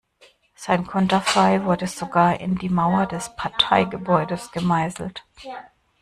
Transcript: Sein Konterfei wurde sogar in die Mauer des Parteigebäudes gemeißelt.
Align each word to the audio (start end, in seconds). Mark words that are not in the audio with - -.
Sein 0.55 0.87
Konterfei 0.87 1.63
wurde 1.63 1.85
sogar 1.85 2.39
in 2.39 2.55
die 2.55 2.69
Mauer 2.69 3.05
des 3.05 3.35
Parteigebäudes 3.35 4.51
gemeißelt. 4.51 5.23